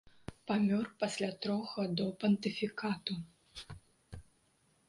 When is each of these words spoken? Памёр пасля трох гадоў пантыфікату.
Памёр 0.51 0.85
пасля 1.03 1.29
трох 1.43 1.75
гадоў 1.75 2.09
пантыфікату. 2.23 3.13